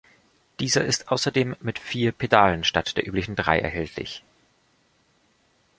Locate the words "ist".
0.83-1.09